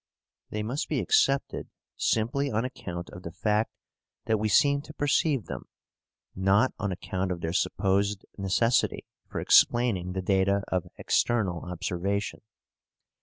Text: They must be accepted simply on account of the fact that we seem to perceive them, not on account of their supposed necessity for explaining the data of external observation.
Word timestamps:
They 0.49 0.63
must 0.63 0.89
be 0.89 0.99
accepted 0.99 1.69
simply 1.95 2.49
on 2.49 2.65
account 2.65 3.11
of 3.11 3.21
the 3.21 3.31
fact 3.31 3.69
that 4.25 4.39
we 4.39 4.49
seem 4.49 4.81
to 4.81 4.95
perceive 4.95 5.45
them, 5.45 5.67
not 6.35 6.73
on 6.79 6.91
account 6.91 7.31
of 7.31 7.41
their 7.41 7.53
supposed 7.53 8.25
necessity 8.35 9.05
for 9.29 9.39
explaining 9.39 10.13
the 10.13 10.23
data 10.23 10.63
of 10.69 10.87
external 10.97 11.59
observation. 11.69 12.41